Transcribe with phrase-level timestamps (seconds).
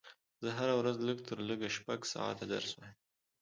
[0.43, 2.95] زه هره ورځ لږ تر لږه شپږ ساعته درس وایم